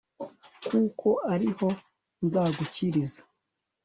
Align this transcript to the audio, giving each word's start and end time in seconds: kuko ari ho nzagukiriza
kuko 0.67 1.09
ari 1.33 1.49
ho 1.57 1.67
nzagukiriza 2.25 3.21